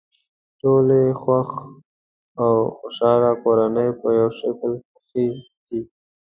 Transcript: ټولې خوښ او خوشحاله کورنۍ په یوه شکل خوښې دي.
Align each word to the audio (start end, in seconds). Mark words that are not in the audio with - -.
ټولې 0.59 1.01
خوښ 1.21 1.49
او 2.43 2.53
خوشحاله 2.77 3.31
کورنۍ 3.43 3.89
په 3.99 4.07
یوه 4.19 4.31
شکل 4.39 4.71
خوښې 4.89 5.25
دي. 5.67 5.79